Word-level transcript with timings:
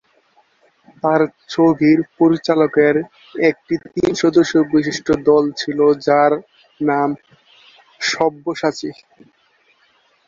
তার 1.03 1.21
ছবির 1.49 1.99
পরিচালকের 2.19 2.95
একটি 3.43 3.73
তিন 3.87 4.11
সদস্য 4.23 4.53
বিশিষ্ট 4.71 5.07
দল 5.27 5.43
ছিল 5.61 5.79
যার 6.07 6.31
নাম 6.79 7.09
সব্যসাচী। 8.07 8.91